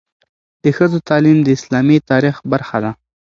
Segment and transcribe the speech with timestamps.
[0.63, 2.91] د ښځو تعلیم د اسلامي تاریخ برخه ده.